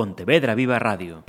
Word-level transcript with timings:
Pontevedra 0.00 0.54
Viva 0.54 0.78
Radio. 0.78 1.24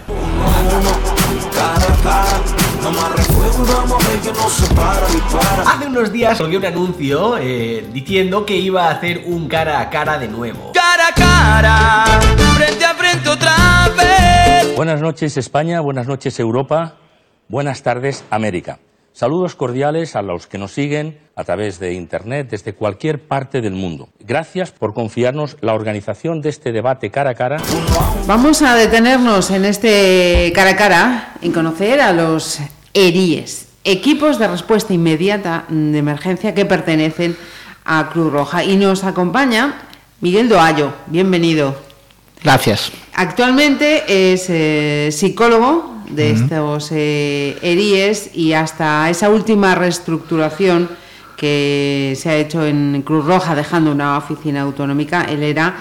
Hace 5.67 5.87
unos 5.87 6.13
días 6.13 6.37
salió 6.37 6.57
un 6.57 6.65
anuncio 6.65 7.37
eh, 7.37 7.85
diciendo 7.91 8.45
que 8.45 8.55
iba 8.55 8.87
a 8.87 8.91
hacer 8.91 9.23
un 9.25 9.49
cara 9.49 9.81
a 9.81 9.89
cara 9.89 10.17
de 10.17 10.29
nuevo. 10.29 10.71
Cara 10.73 11.09
a 11.09 11.13
cara, 11.13 12.05
frente 12.55 12.85
a 12.85 12.93
frente 12.93 13.27
otra 13.27 13.89
vez. 13.97 14.73
Buenas 14.77 15.01
noches 15.01 15.35
España, 15.35 15.81
buenas 15.81 16.07
noches 16.07 16.39
Europa, 16.39 16.95
buenas 17.49 17.83
tardes 17.83 18.23
América. 18.29 18.79
Saludos 19.13 19.55
cordiales 19.55 20.15
a 20.15 20.21
los 20.21 20.47
que 20.47 20.57
nos 20.57 20.71
siguen 20.71 21.19
a 21.35 21.43
través 21.43 21.79
de 21.79 21.93
Internet 21.93 22.47
desde 22.49 22.73
cualquier 22.73 23.19
parte 23.19 23.61
del 23.61 23.73
mundo. 23.73 24.09
Gracias 24.19 24.71
por 24.71 24.93
confiarnos 24.93 25.57
la 25.61 25.73
organización 25.73 26.41
de 26.41 26.49
este 26.49 26.71
debate 26.71 27.11
cara 27.11 27.31
a 27.31 27.35
cara. 27.35 27.57
Vamos 28.25 28.61
a 28.61 28.75
detenernos 28.75 29.51
en 29.51 29.65
este 29.65 30.51
cara 30.55 30.71
a 30.71 30.75
cara 30.75 31.33
en 31.41 31.51
conocer 31.51 31.99
a 31.99 32.13
los 32.13 32.59
ERIES, 32.93 33.67
equipos 33.83 34.39
de 34.39 34.47
respuesta 34.47 34.93
inmediata 34.93 35.65
de 35.67 35.97
emergencia 35.97 36.53
que 36.53 36.65
pertenecen 36.65 37.35
a 37.83 38.09
Cruz 38.09 38.31
Roja. 38.31 38.63
Y 38.63 38.77
nos 38.77 39.03
acompaña 39.03 39.81
Miguel 40.21 40.47
Doallo. 40.47 40.93
Bienvenido. 41.07 41.90
Gracias. 42.43 42.91
Actualmente 43.13 44.33
es 44.33 44.45
eh, 44.49 45.09
psicólogo 45.11 45.95
de 46.09 46.31
estos 46.31 46.89
eh, 46.91 47.57
ERIES 47.61 48.31
y 48.33 48.53
hasta 48.53 49.09
esa 49.09 49.29
última 49.29 49.75
reestructuración 49.75 50.89
que 51.37 52.13
se 52.19 52.29
ha 52.29 52.35
hecho 52.37 52.65
en 52.65 53.01
Cruz 53.05 53.25
Roja, 53.25 53.55
dejando 53.55 53.91
una 53.91 54.17
oficina 54.17 54.61
autonómica, 54.61 55.23
él 55.23 55.41
era 55.43 55.75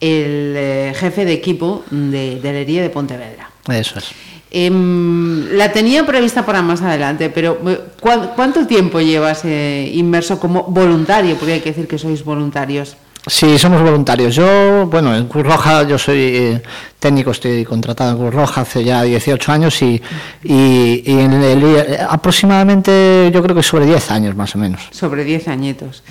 el 0.00 0.54
eh, 0.56 0.92
jefe 0.96 1.24
de 1.24 1.32
equipo 1.32 1.84
de, 1.90 2.40
del 2.40 2.56
ERIE 2.56 2.82
de 2.82 2.90
Pontevedra. 2.90 3.50
Eso 3.68 3.98
es. 3.98 4.06
Em, 4.50 5.48
la 5.56 5.72
tenía 5.72 6.04
prevista 6.04 6.44
para 6.44 6.60
más 6.62 6.82
adelante, 6.82 7.30
pero 7.30 7.58
eh, 7.66 7.80
¿cu- 8.00 8.30
¿cuánto 8.36 8.66
tiempo 8.66 9.00
llevas 9.00 9.42
eh, 9.44 9.90
inmerso 9.94 10.38
como 10.38 10.64
voluntario? 10.64 11.36
Porque 11.36 11.54
hay 11.54 11.60
que 11.60 11.70
decir 11.70 11.88
que 11.88 11.98
sois 11.98 12.22
voluntarios. 12.24 12.96
Sí, 13.26 13.56
somos 13.56 13.80
voluntarios. 13.82 14.34
Yo, 14.34 14.86
bueno, 14.86 15.14
en 15.16 15.28
Cruz 15.28 15.44
Roja, 15.46 15.84
yo 15.86 15.96
soy 15.96 16.18
eh, 16.18 16.62
técnico, 16.98 17.30
estoy 17.30 17.64
contratado 17.64 18.10
en 18.12 18.18
Cruz 18.18 18.34
Roja 18.34 18.62
hace 18.62 18.82
ya 18.82 19.02
18 19.04 19.52
años 19.52 19.80
y, 19.80 20.02
y, 20.42 21.02
y 21.06 21.18
en 21.20 21.32
el- 21.32 21.62
eh, 21.64 21.98
aproximadamente 22.08 23.30
yo 23.32 23.40
creo 23.42 23.54
que 23.54 23.62
sobre 23.62 23.86
10 23.86 24.10
años 24.10 24.34
más 24.34 24.56
o 24.56 24.58
menos. 24.58 24.80
sobre 24.90 25.22
10 25.24 25.46
añitos. 25.46 26.02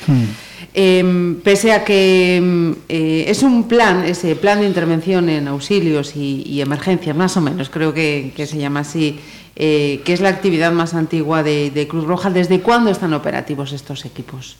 Em, 0.73 1.35
pese 1.41 1.73
a 1.73 1.83
que 1.83 2.37
em, 2.37 2.75
eh, 2.87 3.25
es 3.27 3.43
un 3.43 3.67
plan, 3.67 4.05
ese 4.05 4.37
plan 4.37 4.61
de 4.61 4.67
intervención 4.67 5.27
en 5.27 5.49
auxilios 5.49 6.15
y, 6.15 6.43
y 6.47 6.61
emergencias, 6.61 7.13
más 7.13 7.35
o 7.35 7.41
menos, 7.41 7.69
creo 7.69 7.93
que, 7.93 8.31
que 8.37 8.45
se 8.47 8.57
llama 8.57 8.79
así, 8.81 9.19
eh, 9.57 9.99
que 10.05 10.13
es 10.13 10.21
la 10.21 10.29
actividad 10.29 10.71
más 10.71 10.93
antigua 10.93 11.43
de, 11.43 11.71
de 11.71 11.87
Cruz 11.89 12.05
Roja. 12.05 12.29
¿Desde 12.29 12.61
cuándo 12.61 12.89
están 12.89 13.13
operativos 13.13 13.73
estos 13.73 14.05
equipos? 14.05 14.55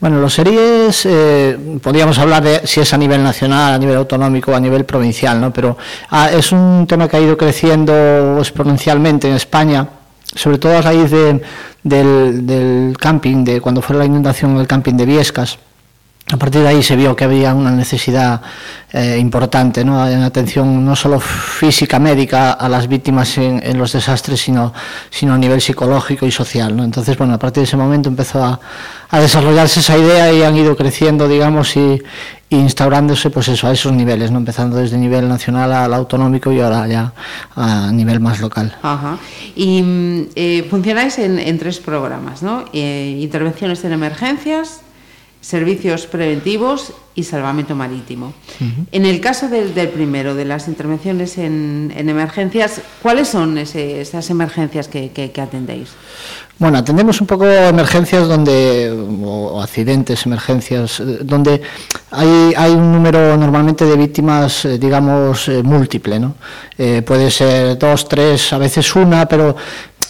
Bueno, 0.00 0.20
los 0.20 0.32
series, 0.32 1.06
eh, 1.06 1.58
podríamos 1.82 2.18
hablar 2.20 2.44
de 2.44 2.64
si 2.68 2.80
es 2.80 2.94
a 2.94 2.96
nivel 2.96 3.20
nacional, 3.20 3.74
a 3.74 3.78
nivel 3.78 3.96
autonómico, 3.96 4.54
a 4.54 4.60
nivel 4.60 4.84
provincial, 4.84 5.40
¿no? 5.40 5.52
Pero 5.52 5.76
ah, 6.10 6.30
es 6.30 6.52
un 6.52 6.86
tema 6.86 7.08
que 7.08 7.16
ha 7.16 7.20
ido 7.20 7.36
creciendo 7.36 8.38
exponencialmente 8.38 9.28
en 9.28 9.34
España, 9.34 9.88
sobre 10.32 10.58
todo 10.58 10.78
a 10.78 10.82
raíz 10.82 11.10
de- 11.10 11.42
del, 11.82 12.46
del 12.46 12.96
camping, 12.96 13.44
de 13.44 13.60
cuando 13.60 13.82
fue 13.82 13.96
la 13.96 14.04
inundación 14.04 14.52
en 14.52 14.58
el 14.58 14.68
camping 14.68 14.94
de 14.94 15.04
Viescas. 15.04 15.58
A 16.30 16.36
partir 16.36 16.60
de 16.60 16.68
ahí 16.68 16.82
se 16.82 16.94
vio 16.94 17.16
que 17.16 17.24
había 17.24 17.54
una 17.54 17.70
necesidad 17.70 18.42
eh, 18.92 19.16
importante 19.18 19.82
¿no? 19.82 20.06
en 20.06 20.22
atención 20.22 20.84
no 20.84 20.94
solo 20.94 21.18
física 21.20 21.98
médica 21.98 22.52
a 22.52 22.68
las 22.68 22.86
víctimas 22.86 23.38
en, 23.38 23.78
los 23.78 23.92
desastres, 23.92 24.38
sino, 24.38 24.74
sino 25.08 25.32
a 25.32 25.38
nivel 25.38 25.62
psicológico 25.62 26.26
y 26.26 26.30
social. 26.30 26.78
Entonces, 26.80 27.16
bueno, 27.16 27.32
a 27.32 27.38
partir 27.38 27.62
de 27.62 27.64
ese 27.64 27.78
momento 27.78 28.10
empezó 28.10 28.44
a, 28.44 28.60
a 29.10 29.20
desarrollarse 29.20 29.80
esa 29.80 29.96
idea 29.96 30.32
y 30.32 30.42
han 30.42 30.56
ido 30.56 30.76
creciendo, 30.76 31.28
digamos, 31.28 31.76
y, 31.76 32.02
instaurándose, 32.50 33.30
pues 33.30 33.48
eso, 33.48 33.66
a 33.66 33.72
esos 33.72 33.92
niveles, 33.92 34.30
¿no? 34.30 34.38
empezando 34.38 34.78
desde 34.78 34.96
el 34.96 35.02
nivel 35.02 35.28
nacional 35.28 35.70
al 35.72 35.92
autonómico 35.92 36.50
y 36.50 36.60
ahora 36.60 36.86
ya 36.86 37.12
a 37.54 37.90
nivel 37.92 38.20
más 38.20 38.40
local. 38.40 38.74
Ajá. 38.82 39.18
Y 39.54 39.82
mm, 39.82 40.28
eh, 40.34 40.66
funcionáis 40.70 41.18
en, 41.18 41.38
en 41.38 41.58
tres 41.58 41.78
programas, 41.78 42.42
¿no? 42.42 42.64
Eh, 42.72 43.18
intervenciones 43.20 43.84
en 43.84 43.92
emergencias, 43.92 44.80
servicios 45.40 46.06
preventivos 46.06 46.92
y 47.14 47.24
salvamento 47.24 47.74
marítimo. 47.74 48.32
En 48.92 49.06
el 49.06 49.20
caso 49.20 49.48
del, 49.48 49.74
del 49.74 49.88
primero, 49.88 50.34
de 50.34 50.44
las 50.44 50.68
intervenciones 50.68 51.38
en, 51.38 51.92
en 51.96 52.08
emergencias, 52.08 52.80
¿cuáles 53.02 53.28
son 53.28 53.58
ese- 53.58 54.00
esas 54.00 54.30
emergencias 54.30 54.88
que, 54.88 55.10
que- 55.10 55.30
que 55.32 55.40
atendéis? 55.40 55.90
Bueno, 56.58 56.78
atendemos 56.78 57.20
un 57.20 57.26
poco 57.28 57.46
emergencias 57.46 58.26
donde, 58.26 58.90
o, 59.24 59.60
accidentes, 59.62 60.26
emergencias, 60.26 60.98
eh, 61.00 61.18
donde 61.22 61.62
hay, 62.10 62.52
hay 62.56 62.72
un 62.72 62.92
número 62.92 63.36
normalmente 63.36 63.84
de 63.84 63.96
víctimas, 63.96 64.64
eh, 64.64 64.76
digamos, 64.78 65.48
eh, 65.48 65.62
múltiple, 65.62 66.18
¿no? 66.18 66.34
Eh, 66.76 67.02
puede 67.02 67.30
ser 67.30 67.78
dos, 67.78 68.08
tres, 68.08 68.52
a 68.52 68.58
veces 68.58 68.94
una, 68.96 69.26
pero 69.26 69.54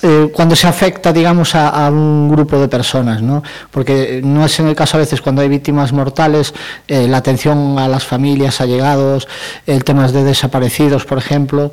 eh, 0.02 0.30
cuando 0.32 0.54
se 0.54 0.66
afecta, 0.66 1.12
digamos, 1.12 1.54
a, 1.54 1.68
a 1.68 1.90
un 1.90 2.28
grupo 2.28 2.58
de 2.58 2.68
personas, 2.68 3.22
¿no? 3.22 3.42
Porque 3.70 4.20
no 4.24 4.44
es 4.44 4.58
en 4.60 4.68
el 4.68 4.76
caso 4.76 4.96
a 4.96 5.00
veces 5.00 5.20
cuando 5.20 5.42
hay 5.42 5.48
víctimas 5.48 5.92
mortales, 5.92 6.54
eh, 6.86 7.08
la 7.08 7.18
atención 7.18 7.78
a 7.78 7.88
las 7.88 8.04
familias, 8.04 8.60
allegados, 8.60 9.26
el 9.66 9.84
tema 9.84 10.06
de 10.08 10.24
desaparecidos, 10.24 11.04
por 11.04 11.18
ejemplo, 11.18 11.70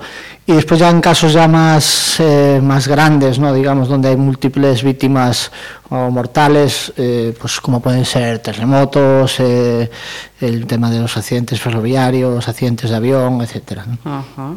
y 0.47 0.53
después 0.53 0.79
ya 0.79 0.89
en 0.89 1.01
casos 1.01 1.33
ya 1.33 1.47
más, 1.47 2.19
eh, 2.19 2.59
más 2.63 2.87
grandes, 2.87 3.39
¿no? 3.39 3.53
digamos, 3.53 3.87
donde 3.87 4.09
hay 4.09 4.17
múltiples 4.17 4.83
víctimas 4.83 5.51
o 5.89 6.09
mortales, 6.09 6.93
eh, 6.97 7.33
pues 7.39 7.59
como 7.59 7.79
pueden 7.79 8.05
ser 8.05 8.39
terremotos, 8.39 9.39
el 9.39 10.65
tema 10.67 10.89
de 10.89 10.99
los 10.99 11.15
accidentes 11.17 11.59
ferroviarios, 11.61 12.47
accidentes 12.47 12.89
de 12.89 12.95
avión, 12.95 13.41
etcétera. 13.41 13.85
¿no? 13.85 13.97
Ajá. 14.03 14.55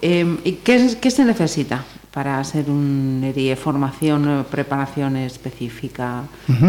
Eh, 0.00 0.38
¿y 0.44 0.52
qué 0.52 1.10
se 1.10 1.24
necesita 1.24 1.84
para 2.12 2.42
ser 2.44 2.68
un 2.68 3.22
ERIE? 3.24 3.56
¿Formación, 3.56 4.40
eh, 4.40 4.44
preparación 4.50 5.16
específica 5.16 6.22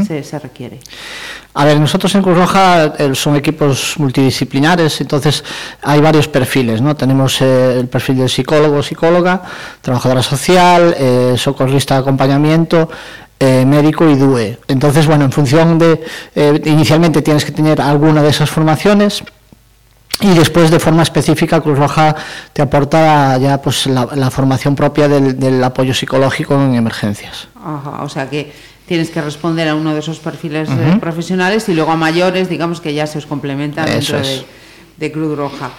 se, 0.08 0.24
se 0.24 0.40
requiere? 0.40 0.80
A 1.54 1.66
ver, 1.66 1.80
nosotros 1.80 2.16
en 2.16 2.24
Cruz 2.24 2.38
Roja 2.38 2.94
eh, 2.98 3.14
son 3.14 3.36
equipos 3.36 3.96
multidisciplinares, 3.98 5.02
entonces 5.02 5.44
hay 5.82 6.02
varios 6.02 6.28
perfiles, 6.28 6.82
¿no? 6.82 6.96
Tenemos 6.96 7.42
eh, 7.42 7.80
el 7.80 7.88
perfil 7.88 8.18
del 8.18 8.30
psicólogo, 8.30 8.82
psicóloga, 8.82 9.42
trabajadora 9.82 10.24
social, 10.24 10.96
eh, 10.98 11.36
socorrista 11.38 11.96
de 11.96 12.02
acompañamiento, 12.02 12.90
eh, 13.40 13.66
médico 13.66 14.08
y 14.10 14.16
DUE. 14.16 14.58
Entonces, 14.70 15.06
bueno, 15.06 15.26
en 15.26 15.32
función 15.34 15.78
de, 15.78 16.02
eh, 16.34 16.62
inicialmente 16.64 17.22
tienes 17.22 17.44
que 17.44 17.52
tener 17.52 17.82
alguna 17.82 18.24
de 18.24 18.30
esas 18.30 18.50
formaciones. 18.50 19.22
Y 20.22 20.30
después, 20.36 20.72
de 20.72 20.80
forma 20.80 21.04
específica, 21.04 21.60
Cruz 21.60 21.78
Roja 21.78 22.16
te 22.54 22.62
aporta 22.62 23.38
ya 23.40 23.62
pues 23.62 23.88
la, 23.88 24.08
la 24.16 24.30
formación 24.32 24.76
propia 24.76 25.08
del, 25.08 25.38
del 25.40 25.62
apoyo 25.64 25.94
psicológico 25.94 26.54
en 26.56 26.76
emergencias. 26.76 27.48
Ajá, 27.56 28.04
o 28.04 28.10
sea 28.10 28.30
que 28.30 28.52
tienes 28.88 29.10
que 29.10 29.22
responder 29.22 29.68
a 29.68 29.76
uno 29.76 29.94
de 29.94 30.00
esos 30.00 30.20
perfiles 30.20 30.70
eh, 30.70 30.98
profesionales 31.00 31.68
y 31.68 31.74
luego 31.74 31.92
a 31.92 31.96
mayores, 31.98 32.48
digamos 32.48 32.80
que 32.80 32.94
ya 32.94 33.08
se 33.08 33.18
os 33.18 33.26
complementan 33.26 33.88
Eso 33.90 34.16
dentro 34.16 34.30
de, 34.30 34.46
de 34.98 35.12
Cruz 35.12 35.38
Roja. 35.38 35.72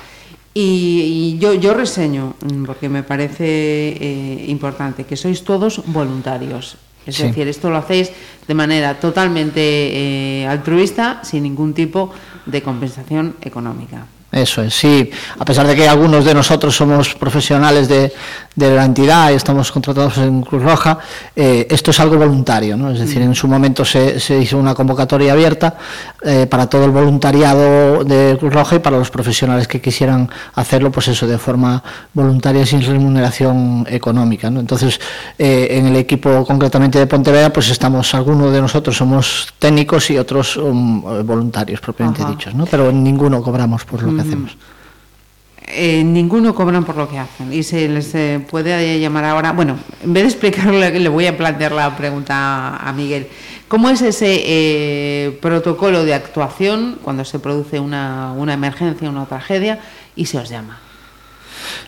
Y, 0.52 1.34
y 1.36 1.38
yo, 1.38 1.54
yo 1.54 1.74
reseño, 1.74 2.34
mm, 2.42 2.64
porque 2.64 2.88
me 2.88 3.02
parece 3.02 3.44
eh, 3.44 4.44
importante, 4.48 5.04
que 5.04 5.16
sois 5.16 5.42
todos 5.44 5.82
voluntarios. 5.86 6.76
Es 7.06 7.16
Sí. 7.16 7.24
decir, 7.24 7.46
esto 7.48 7.68
lo 7.70 7.76
hacéis 7.76 8.10
de 8.48 8.54
manera 8.54 8.98
totalmente 8.98 9.60
eh, 9.60 10.46
altruista, 10.46 11.20
sin 11.22 11.42
ningún 11.42 11.74
tipo 11.74 12.10
de 12.46 12.62
compensación 12.62 13.36
económica. 13.42 14.06
Eso 14.34 14.62
es, 14.62 14.74
sí. 14.74 15.10
A 15.38 15.44
pesar 15.44 15.64
de 15.64 15.76
que 15.76 15.88
algunos 15.88 16.24
de 16.24 16.34
nosotros 16.34 16.74
somos 16.74 17.14
profesionales 17.14 17.86
de, 17.86 18.12
de 18.56 18.74
la 18.74 18.84
entidad 18.84 19.30
y 19.30 19.34
estamos 19.34 19.70
contratados 19.70 20.18
en 20.18 20.42
Cruz 20.42 20.60
Roja, 20.60 20.98
eh, 21.36 21.68
esto 21.70 21.92
es 21.92 22.00
algo 22.00 22.16
voluntario, 22.16 22.76
¿no? 22.76 22.90
Es 22.90 22.98
decir, 22.98 23.22
en 23.22 23.36
su 23.36 23.46
momento 23.46 23.84
se, 23.84 24.18
se 24.18 24.36
hizo 24.38 24.58
una 24.58 24.74
convocatoria 24.74 25.32
abierta 25.34 25.76
eh, 26.22 26.46
para 26.50 26.68
todo 26.68 26.84
el 26.84 26.90
voluntariado 26.90 28.02
de 28.02 28.36
Cruz 28.40 28.52
Roja 28.52 28.74
y 28.74 28.78
para 28.80 28.98
los 28.98 29.10
profesionales 29.10 29.68
que 29.68 29.80
quisieran 29.80 30.28
hacerlo, 30.54 30.90
pues 30.90 31.06
eso, 31.08 31.28
de 31.28 31.38
forma 31.38 31.80
voluntaria 32.12 32.66
sin 32.66 32.82
remuneración 32.82 33.86
económica, 33.88 34.50
¿no? 34.50 34.58
Entonces, 34.58 35.00
eh, 35.38 35.68
en 35.70 35.86
el 35.86 35.96
equipo 35.96 36.44
concretamente 36.44 36.98
de 36.98 37.06
Pontevedra, 37.06 37.52
pues 37.52 37.70
estamos, 37.70 38.12
algunos 38.14 38.52
de 38.52 38.60
nosotros 38.60 38.96
somos 38.96 39.54
técnicos 39.60 40.10
y 40.10 40.18
otros 40.18 40.56
um, 40.56 41.02
voluntarios 41.24 41.80
propiamente 41.80 42.22
Ajá. 42.22 42.32
dichos, 42.32 42.54
¿no? 42.54 42.66
Pero 42.66 42.90
ninguno 42.90 43.40
cobramos 43.40 43.84
por 43.84 44.02
lo 44.02 44.16
que 44.16 44.23
hacemos. 44.26 44.56
Eh, 45.66 46.04
ninguno 46.04 46.54
cobran 46.54 46.84
por 46.84 46.96
lo 46.96 47.08
que 47.08 47.18
hacen 47.18 47.50
y 47.50 47.62
se 47.62 47.88
les 47.88 48.14
eh, 48.14 48.44
puede 48.50 49.00
llamar 49.00 49.24
ahora. 49.24 49.52
Bueno, 49.52 49.78
en 50.02 50.12
vez 50.12 50.24
de 50.24 50.28
explicarle, 50.28 50.90
le 51.00 51.08
voy 51.08 51.26
a 51.26 51.36
plantear 51.36 51.72
la 51.72 51.96
pregunta 51.96 52.76
a 52.76 52.92
Miguel. 52.92 53.28
¿Cómo 53.66 53.88
es 53.88 54.02
ese 54.02 54.42
eh, 54.44 55.38
protocolo 55.40 56.04
de 56.04 56.14
actuación 56.14 56.98
cuando 57.02 57.24
se 57.24 57.38
produce 57.38 57.80
una, 57.80 58.32
una 58.32 58.52
emergencia, 58.52 59.08
una 59.08 59.24
tragedia 59.24 59.80
y 60.14 60.26
se 60.26 60.38
os 60.38 60.48
llama? 60.48 60.78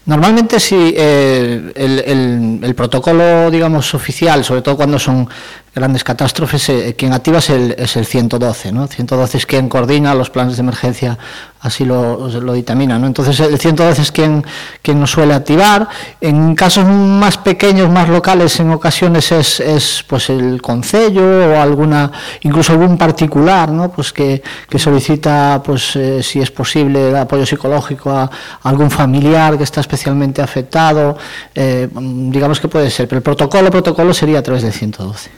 Normalmente 0.07 0.59
sí, 0.59 0.95
eh, 0.97 1.73
el, 1.75 2.63
el, 2.63 2.75
protocolo, 2.75 3.51
digamos, 3.51 3.93
oficial, 3.95 4.45
sobre 4.45 4.63
todo 4.63 4.77
cuando 4.77 4.99
son 4.99 5.29
grandes 5.77 6.05
catástrofes, 6.05 6.71
eh, 6.71 6.95
quien 6.97 7.13
activa 7.13 7.39
es 7.39 7.51
el, 7.51 7.75
es 7.79 7.97
el 7.97 8.07
112, 8.07 8.73
¿no? 8.73 8.87
112 8.87 9.37
es 9.37 9.45
quien 9.45 9.69
coordina 9.69 10.15
los 10.15 10.31
planes 10.31 10.57
de 10.57 10.63
emergencia, 10.63 11.19
así 11.61 11.85
lo, 11.85 12.29
lo 12.29 12.53
dictamina, 12.55 12.99
¿no? 12.99 13.07
Entonces 13.07 13.39
el 13.41 13.59
112 13.59 14.01
es 14.01 14.11
quien, 14.11 14.43
quien 14.81 14.99
nos 14.99 15.11
suele 15.11 15.35
activar. 15.35 15.87
En 16.19 16.55
casos 16.55 16.87
más 16.87 17.37
pequeños, 17.37 17.91
más 17.91 18.09
locales, 18.09 18.59
en 18.59 18.71
ocasiones 18.71 19.31
es, 19.33 19.61
es 19.61 20.03
pues 20.09 20.31
el 20.31 20.63
concello 20.63 21.53
o 21.53 21.61
alguna, 21.61 22.11
incluso 22.41 22.73
algún 22.73 22.97
particular, 22.97 23.71
¿no? 23.71 23.91
Pues 23.91 24.15
que, 24.15 24.43
que 24.71 24.79
solicita, 24.79 25.61
pues 25.63 25.95
eh, 25.97 26.23
si 26.23 26.41
es 26.41 26.51
posible, 26.51 27.19
apoyo 27.19 27.45
psicológico 27.45 28.11
a, 28.11 28.31
algún 28.63 28.91
familiar 28.91 29.59
que 29.59 29.65
está 29.65 29.83
especialmente 29.83 30.41
afectado, 30.41 31.19
eh, 31.55 31.87
digamos 31.93 32.61
que 32.61 32.69
puede 32.69 32.91
ser, 32.91 33.07
pero 33.09 33.19
el 33.19 33.23
protocolo, 33.23 33.71
protocolo 33.71 34.15
sería 34.15 34.39
a 34.39 34.43
través 34.43 34.63
del 34.63 34.73
112. 34.73 35.31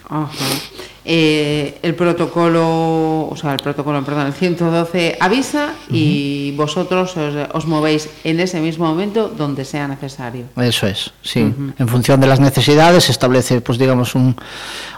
Eh, 1.11 1.79
el 1.81 1.95
protocolo, 1.95 3.29
o 3.31 3.35
sea, 3.35 3.55
el 3.55 3.61
protocolo, 3.61 4.05
perdón, 4.05 4.27
el 4.27 4.35
112 4.35 5.17
avisa 5.19 5.73
y 5.89 6.53
vosotros 6.55 7.15
os, 7.55 7.65
movéis 7.65 8.11
en 8.25 8.41
ese 8.41 8.61
mismo 8.61 8.85
momento 8.85 9.29
donde 9.29 9.65
sea 9.65 9.89
necesario. 9.89 10.45
Eso 10.57 10.87
es, 10.87 11.11
sí. 11.23 11.41
En 11.79 11.89
función 11.89 12.21
de 12.21 12.27
las 12.27 12.41
necesidades 12.41 13.05
se 13.05 13.13
establece, 13.13 13.63
pues 13.63 13.79
digamos, 13.79 14.15
un, 14.15 14.37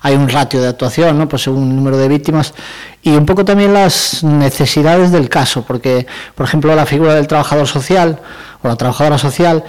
hay 0.03 0.17
un 0.17 0.29
ratio 0.29 0.61
de 0.61 0.67
actuación, 0.67 1.17
¿no? 1.17 1.29
Pues 1.29 1.43
según 1.43 1.71
el 1.71 1.77
número 1.77 1.97
de 1.97 2.09
víctimas 2.09 2.55
y 3.03 3.11
un 3.11 3.25
poco 3.25 3.45
también 3.45 3.73
las 3.73 4.25
necesidades 4.25 5.13
del 5.13 5.29
caso, 5.29 5.63
porque, 5.63 6.09
por 6.35 6.45
ejemplo, 6.45 6.75
la 6.75 6.87
figura 6.87 7.15
del 7.15 7.29
trabajador 7.29 7.69
social 7.69 8.19
o 8.63 8.67
la 8.67 8.75
trabajadora 8.75 9.17
social 9.17 9.63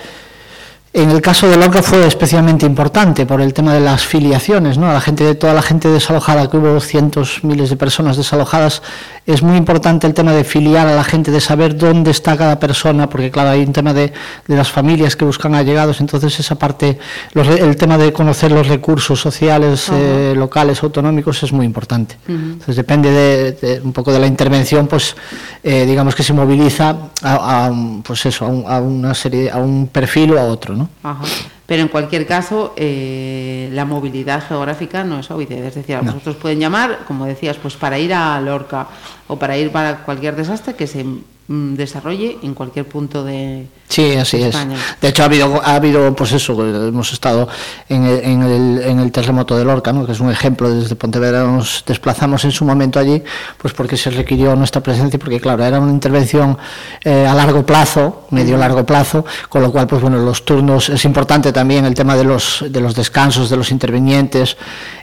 en 0.93 1.09
el 1.09 1.21
caso 1.21 1.47
de 1.47 1.55
Lorca 1.55 1.81
fue 1.81 2.05
especialmente 2.05 2.65
importante 2.65 3.25
por 3.25 3.39
el 3.39 3.53
tema 3.53 3.73
de 3.73 3.79
las 3.79 4.05
filiaciones, 4.05 4.77
¿no? 4.77 4.91
La 4.91 4.99
gente, 4.99 5.23
de 5.23 5.35
toda 5.35 5.53
la 5.53 5.61
gente 5.61 5.87
desalojada, 5.87 6.49
que 6.49 6.57
hubo 6.57 6.81
cientos, 6.81 7.39
miles 7.43 7.69
de 7.69 7.77
personas 7.77 8.17
desalojadas, 8.17 8.81
es 9.25 9.41
muy 9.41 9.55
importante 9.55 10.05
el 10.05 10.13
tema 10.13 10.33
de 10.33 10.43
filiar 10.43 10.87
a 10.87 10.95
la 10.95 11.03
gente, 11.05 11.31
de 11.31 11.39
saber 11.39 11.77
dónde 11.77 12.11
está 12.11 12.35
cada 12.35 12.59
persona, 12.59 13.07
porque 13.09 13.31
claro, 13.31 13.51
hay 13.51 13.61
un 13.61 13.71
tema 13.71 13.93
de, 13.93 14.11
las 14.47 14.69
familias 14.69 15.15
que 15.15 15.23
buscan 15.23 15.55
allegados, 15.55 16.01
entonces 16.01 16.37
esa 16.39 16.55
parte, 16.55 16.99
el 17.35 17.75
tema 17.77 17.97
de 17.97 18.11
conocer 18.11 18.51
los 18.51 18.67
recursos 18.67 19.19
sociales, 19.19 19.89
eh, 19.93 20.33
locales, 20.35 20.83
autonómicos, 20.83 21.41
es 21.43 21.53
muy 21.53 21.65
importante. 21.65 22.17
Entonces 22.27 22.75
depende 22.75 23.11
de, 23.53 23.81
un 23.81 23.93
poco 23.93 24.11
de 24.11 24.19
la 24.19 24.27
intervención, 24.27 24.87
pues 24.87 25.15
eh, 25.63 25.85
digamos 25.85 26.15
que 26.15 26.23
se 26.23 26.33
moviliza 26.33 26.95
a, 27.23 27.71
pues 28.03 28.25
eso, 28.25 28.45
a, 28.67 28.81
una 28.81 29.13
serie, 29.13 29.49
a 29.49 29.57
un 29.57 29.87
perfil 29.87 30.33
o 30.33 30.39
a 30.39 30.43
otro, 30.43 30.75
¿no? 30.75 30.80
Pero 31.65 31.81
en 31.83 31.87
cualquier 31.87 32.27
caso, 32.27 32.73
eh, 32.75 33.69
la 33.71 33.85
movilidad 33.85 34.45
geográfica 34.45 35.03
no 35.03 35.19
es 35.19 35.31
obvia. 35.31 35.65
Es 35.65 35.75
decir, 35.75 35.95
a 35.95 36.01
vosotros 36.01 36.35
pueden 36.35 36.59
llamar, 36.59 36.99
como 37.07 37.25
decías, 37.25 37.57
pues 37.57 37.75
para 37.75 37.97
ir 37.97 38.13
a 38.13 38.39
Lorca 38.41 38.87
o 39.27 39.37
para 39.37 39.57
ir 39.57 39.71
para 39.71 40.03
cualquier 40.03 40.35
desastre 40.35 40.75
que 40.75 40.87
se 40.87 41.05
desarrolle 41.75 42.37
en 42.43 42.53
cualquier 42.53 42.87
punto 42.87 43.23
de, 43.23 43.67
Sí, 43.91 44.15
así 44.15 44.41
es. 44.41 44.55
De 45.01 45.09
hecho, 45.09 45.21
ha 45.21 45.25
habido, 45.25 45.61
ha 45.61 45.75
habido, 45.75 46.15
pues 46.15 46.31
eso, 46.31 46.53
hemos 46.65 47.11
estado 47.11 47.49
en 47.89 48.05
el, 48.05 48.23
en 48.23 48.41
el, 48.41 48.81
en 48.83 48.99
el 48.99 49.11
terremoto 49.11 49.57
de 49.57 49.65
Lorca, 49.65 49.91
¿no? 49.91 50.05
que 50.05 50.13
es 50.13 50.21
un 50.21 50.31
ejemplo, 50.31 50.73
desde 50.73 50.95
Pontevedra 50.95 51.43
nos 51.43 51.83
desplazamos 51.85 52.45
en 52.45 52.51
su 52.51 52.63
momento 52.63 52.99
allí, 52.99 53.21
pues 53.57 53.73
porque 53.73 53.97
se 53.97 54.09
requirió 54.09 54.55
nuestra 54.55 54.81
presencia, 54.81 55.19
porque 55.19 55.41
claro, 55.41 55.65
era 55.65 55.77
una 55.81 55.91
intervención 55.91 56.57
eh, 57.03 57.27
a 57.27 57.35
largo 57.35 57.65
plazo, 57.65 58.27
medio 58.29 58.55
largo 58.55 58.85
plazo, 58.85 59.25
con 59.49 59.61
lo 59.61 59.73
cual, 59.73 59.87
pues 59.87 60.01
bueno, 60.01 60.19
los 60.19 60.45
turnos, 60.45 60.87
es 60.87 61.03
importante 61.03 61.51
también 61.51 61.83
el 61.83 61.93
tema 61.93 62.15
de 62.15 62.23
los, 62.23 62.63
de 62.69 62.79
los 62.79 62.95
descansos 62.95 63.49
de 63.49 63.57
los 63.57 63.71
intervinientes, 63.71 64.55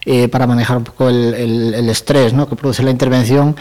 eh, 0.07 0.29
para 0.29 0.47
manejar 0.47 0.79
un 0.79 0.85
poco 0.85 1.11
el, 1.11 1.35
el, 1.75 1.89
estrés 1.91 2.33
¿no? 2.33 2.49
que 2.49 2.57
produce 2.57 2.83
la 2.83 2.91
intervención, 2.91 3.55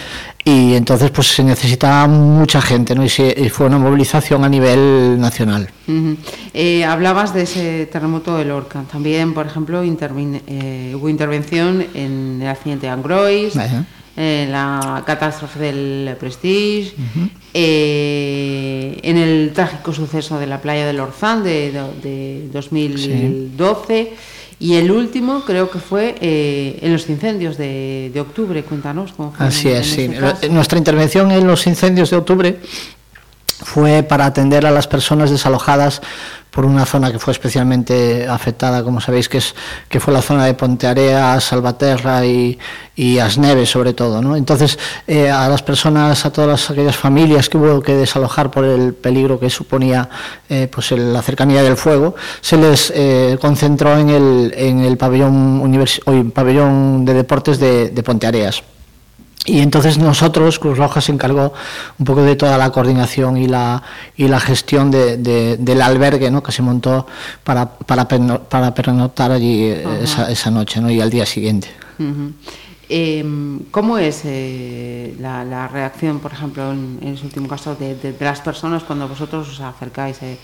y 0.47 0.75
entonces 0.75 1.11
pues 1.11 1.27
se 1.27 1.43
necesitaba 1.43 2.07
mucha 2.07 2.61
gente, 2.61 2.95
¿no? 2.95 3.03
y, 3.03 3.07
y 3.07 3.49
fue 3.49 3.67
una 3.67 3.77
movilización 3.77 4.45
a 4.45 4.49
nivel 4.49 5.19
nacional. 5.19 5.69
Eh, 6.53 6.85
hablabas 6.85 7.33
de 7.33 7.41
ese 7.41 7.85
terremoto 7.87 8.37
de 8.37 8.45
Lorca. 8.45 8.83
También, 8.89 9.33
por 9.33 9.45
ejemplo, 9.45 9.83
eh, 9.83 10.93
hubo 10.95 11.09
intervención 11.09 11.85
en 11.93 12.39
el 12.41 12.47
accidente 12.47 12.85
de 12.85 12.93
Angrois, 12.93 13.57
en 14.15 14.51
la 14.53 15.03
catástrofe 15.05 15.59
del 15.59 16.15
Prestige, 16.17 16.93
eh, 17.53 18.99
en 19.03 19.17
el 19.17 19.51
trágico 19.53 19.91
suceso 19.91 20.39
de 20.39 20.47
la 20.47 20.61
playa 20.61 20.87
del 20.87 21.01
Orzán 21.01 21.43
de, 21.43 22.49
2012. 22.53 24.13
Y 24.59 24.75
el 24.75 24.91
último 24.91 25.43
creo 25.45 25.69
que 25.69 25.79
fue 25.79 26.15
en 26.19 26.91
los 26.91 27.07
incendios 27.09 27.57
de, 27.57 28.11
octubre. 28.19 28.63
Cuéntanos 28.63 29.13
cómo 29.13 29.31
fue. 29.31 29.45
Así 29.45 29.69
es, 29.69 29.85
sí. 29.85 30.09
Nuestra 30.49 30.77
intervención 30.77 31.31
en 31.31 31.45
los 31.45 31.67
incendios 31.67 32.09
de 32.09 32.15
octubre 32.15 32.59
fue 33.63 34.03
para 34.03 34.25
atender 34.25 34.65
a 34.65 34.71
las 34.71 34.87
personas 34.87 35.31
desalojadas 35.31 36.01
por 36.51 36.65
una 36.65 36.85
zona 36.85 37.11
que 37.11 37.19
fue 37.19 37.33
especialmente 37.33 38.27
afectada, 38.27 38.83
como 38.83 38.99
sabéis, 38.99 39.29
que 39.29 39.37
es 39.37 39.53
que 39.89 39.99
fue 39.99 40.11
la 40.11 40.23
zona 40.23 40.45
de 40.45 40.55
Pontearea, 40.55 41.39
Salvaterra 41.39 42.25
y, 42.25 42.57
y 42.95 43.19
Asneve, 43.19 43.65
sobre 43.67 43.93
todo. 43.93 44.21
¿no? 44.23 44.35
Entonces, 44.35 44.79
eh, 45.05 45.29
a 45.29 45.47
las 45.49 45.61
personas, 45.61 46.25
a 46.25 46.31
todas 46.31 46.71
aquellas 46.71 46.95
familias 46.95 47.47
que 47.47 47.57
hubo 47.57 47.81
que 47.81 47.93
desalojar 47.93 48.49
por 48.49 48.65
el 48.65 48.95
peligro 48.95 49.39
que 49.39 49.51
suponía 49.51 50.09
eh, 50.49 50.67
pues 50.71 50.91
la 50.91 51.21
cercanía 51.21 51.61
del 51.61 51.77
fuego, 51.77 52.15
se 52.41 52.57
les 52.57 52.91
eh, 52.95 53.37
concentró 53.39 53.97
en 53.97 54.09
el, 54.09 54.53
en 54.57 54.79
el 54.79 54.97
pabellón, 54.97 55.61
univers 55.61 56.01
pabellón 56.33 57.05
de 57.05 57.13
deportes 57.13 57.59
de, 57.59 57.89
de 57.89 58.03
Ponteareas. 58.03 58.63
Y 59.49 59.61
entonces 59.61 59.97
nosotros, 59.97 60.59
Cruz 60.59 60.77
Roja, 60.77 60.99
se 60.99 61.13
encargó 61.13 61.53
un 61.97 62.05
poco 62.05 62.21
de 62.21 62.35
toda 62.35 62.57
la 62.57 62.69
coordinación 62.69 63.37
y 63.37 63.47
la, 63.47 63.81
y 64.17 64.27
la 64.27 64.41
gestión 64.41 64.91
de, 64.91 65.15
del 65.57 65.81
albergue 65.81 66.29
¿no? 66.29 66.43
que 66.43 66.51
se 66.51 66.61
montó 66.61 67.07
para, 67.45 67.65
para, 67.65 68.05
para 68.05 68.73
pernoctar 68.73 69.31
allí 69.31 69.63
eh, 69.63 69.99
esa, 70.01 70.29
esa, 70.29 70.51
noche 70.51 70.81
¿no? 70.81 70.91
y 70.91 70.99
al 70.99 71.09
día 71.09 71.25
siguiente. 71.25 71.69
Em, 72.89 73.59
¿Cómo 73.71 73.97
es 73.97 74.23
eh, 74.25 75.15
la, 75.17 75.69
reacción, 75.69 76.19
por 76.19 76.33
ejemplo, 76.33 76.73
en, 76.73 76.99
en 77.01 77.13
ese 77.13 77.23
último 77.23 77.47
caso, 77.47 77.73
de, 77.73 78.15
las 78.19 78.41
personas 78.41 78.83
cuando 78.83 79.07
vosotros 79.07 79.47
os 79.47 79.61
acercáis 79.61 80.21
eh, 80.23 80.37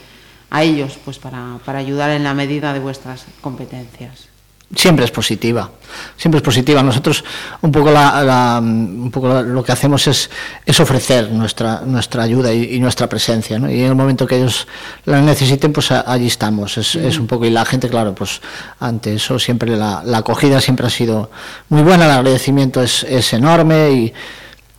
a 0.49 0.63
ellos 0.63 0.97
pues 1.03 1.19
para, 1.19 1.59
para 1.65 1.79
ayudar 1.79 2.09
en 2.11 2.23
la 2.23 2.33
medida 2.33 2.71
de 2.71 2.79
vuestras 2.79 3.25
competencias? 3.41 4.32
Siempre 4.75 5.05
es 5.05 5.11
positiva, 5.11 5.69
siempre 6.17 6.37
es 6.37 6.43
positiva. 6.43 6.81
Nosotros 6.83 7.23
un 7.61 7.71
poco, 7.71 7.91
la, 7.91 8.59
un 8.61 9.11
poco 9.11 9.41
lo 9.41 9.63
que 9.63 9.71
hacemos 9.71 10.07
es, 10.07 10.29
es 10.65 10.79
ofrecer 10.79 11.31
nuestra, 11.31 11.81
nuestra 11.85 12.23
ayuda 12.23 12.53
y, 12.53 12.79
nuestra 12.79 13.07
presencia, 13.07 13.59
¿no? 13.59 13.69
y 13.69 13.79
en 13.81 13.87
el 13.87 13.95
momento 13.95 14.25
que 14.25 14.37
ellos 14.37 14.67
la 15.05 15.21
necesiten, 15.21 15.71
pues 15.71 15.91
allí 15.91 16.27
estamos. 16.27 16.77
Es, 16.77 16.95
es, 16.95 17.17
un 17.17 17.27
poco, 17.27 17.45
y 17.45 17.49
la 17.49 17.65
gente, 17.65 17.89
claro, 17.89 18.13
pues 18.13 18.41
ante 18.79 19.15
eso 19.15 19.39
siempre 19.39 19.75
la, 19.75 20.01
la 20.05 20.19
acogida 20.19 20.59
siempre 20.61 20.87
ha 20.87 20.89
sido 20.89 21.31
muy 21.69 21.81
buena, 21.81 22.05
el 22.05 22.11
agradecimiento 22.11 22.81
es, 22.81 23.03
es 23.03 23.33
enorme 23.33 23.91
y, 23.91 24.13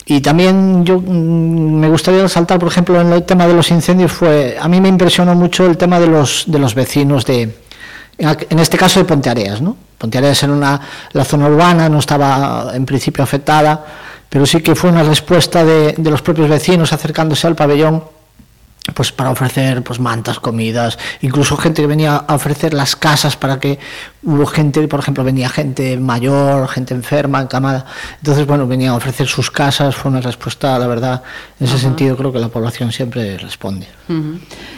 y 0.07 0.21
también 0.21 0.85
yo 0.85 1.01
mm, 1.01 1.81
me 1.81 1.89
gustaría 1.89 2.23
resaltar, 2.23 2.59
por 2.59 2.69
ejemplo, 2.69 3.01
en 3.01 3.13
el 3.13 3.23
tema 3.25 3.47
de 3.47 3.55
los 3.55 3.71
incendios, 3.71 4.13
fue 4.13 4.57
a 4.61 4.69
mí 4.69 4.81
me 4.81 4.89
impresionó 4.89 5.35
mucho 5.35 5.67
el 5.67 5.77
tema 5.77 5.99
de 5.99 6.07
los, 6.07 6.45
de 6.47 6.59
los 6.59 6.75
vecinos 6.75 7.25
de, 7.25 7.64
en 8.19 8.59
este 8.59 8.77
caso 8.77 9.01
de 9.01 9.05
Ponteareas, 9.05 9.61
¿no? 9.61 9.77
Ponteareas 9.99 10.43
era 10.43 10.53
una, 10.53 10.81
la 11.13 11.25
zona 11.25 11.47
urbana, 11.47 11.89
no 11.89 11.99
estaba 11.99 12.73
en 12.75 12.85
principio 12.85 13.25
afectada, 13.25 13.85
pero 14.29 14.47
sí 14.47 14.61
que 14.61 14.75
fue 14.75 14.91
una 14.91 15.03
respuesta 15.03 15.65
de, 15.65 15.95
de 15.97 16.11
los 16.11 16.23
propios 16.23 16.49
vecinos 16.49 16.93
acercándose 16.93 17.47
al 17.47 17.55
pabellón 17.55 18.05
pues 18.93 19.13
para 19.13 19.31
ofrecer 19.31 19.83
pues 19.83 19.99
mantas, 19.99 20.39
comidas, 20.41 20.99
incluso 21.23 21.57
gente 21.57 21.81
que 21.81 21.87
venía 21.89 22.17
a 22.17 22.35
ofrecer 22.35 22.75
las 22.75 22.97
casas 22.97 23.35
para 23.37 23.59
que 23.59 23.79
hubo 24.23 24.45
gente, 24.45 24.87
por 24.89 25.01
ejemplo, 25.01 25.25
venía 25.25 25.49
gente 25.49 25.97
mayor, 25.99 26.69
gente 26.69 26.93
enferma, 26.93 27.41
encamada, 27.41 27.87
entonces 28.19 28.47
bueno, 28.47 28.67
venía 28.67 28.91
a 28.91 28.97
ofrecer 28.97 29.27
sus 29.27 29.51
casas, 29.51 29.95
fue 29.95 30.11
una 30.11 30.21
respuesta, 30.21 30.79
la 30.79 30.87
verdad, 30.87 31.23
en 31.59 31.67
ese 31.67 31.79
sentido 31.79 32.15
creo 32.17 32.31
que 32.31 32.39
la 32.39 32.49
población 32.49 32.93
siempre 32.93 33.39
responde. 33.39 33.87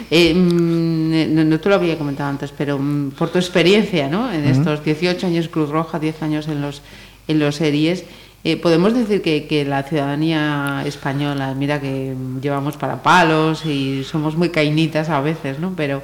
Eh, 0.09 0.33
mm, 0.33 1.49
no, 1.49 1.59
te 1.59 1.69
lo 1.69 1.75
había 1.75 1.97
comentado 1.97 2.29
antes, 2.29 2.53
pero 2.57 2.79
mm, 2.79 3.11
por 3.11 3.29
tu 3.29 3.39
experiencia, 3.39 4.07
¿no? 4.07 4.31
En 4.31 4.45
estos 4.45 4.85
18 4.85 5.27
años 5.27 5.49
Cruz 5.49 5.69
Roja, 5.69 5.99
10 5.99 6.23
años 6.23 6.47
en 6.47 6.61
los 6.61 6.81
en 7.27 7.39
los 7.39 7.55
series, 7.55 8.05
eh, 8.43 8.57
podemos 8.57 8.93
decir 8.93 9.21
que, 9.21 9.65
la 9.65 9.83
ciudadanía 9.83 10.83
española, 10.85 11.53
mira 11.53 11.81
que 11.81 12.15
llevamos 12.41 12.77
para 12.77 13.01
palos 13.01 13.65
y 13.65 14.03
somos 14.03 14.37
muy 14.37 14.49
cainitas 14.49 15.09
a 15.09 15.21
veces, 15.21 15.59
¿no? 15.59 15.73
Pero 15.75 16.03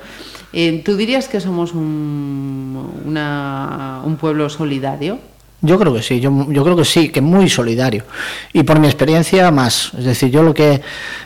eh, 0.52 0.82
¿tú 0.84 0.98
dirías 0.98 1.28
que 1.28 1.40
somos 1.40 1.74
un, 1.74 2.94
un 3.06 4.18
pueblo 4.18 4.50
solidario? 4.50 5.20
Yo 5.66 5.80
creo 5.80 5.94
que 5.94 6.02
sí, 6.02 6.20
yo, 6.20 6.46
yo, 6.50 6.62
creo 6.66 6.75
que 6.75 6.84
sí, 6.84 7.08
que 7.08 7.22
muy 7.22 7.50
solidario. 7.50 8.04
Y 8.52 8.63
por 8.63 8.80
mi 8.80 8.88
experiencia 8.88 9.50
más. 9.50 9.94
Es 9.98 10.04
decir, 10.04 10.30
yo 10.30 10.44
lo 10.44 10.54
que 10.54 10.82